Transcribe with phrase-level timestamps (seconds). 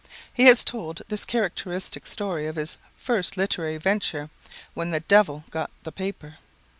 [0.33, 4.31] He has told this characteristic story of his first literary venture,
[4.73, 6.39] when the "devil" got out the paper.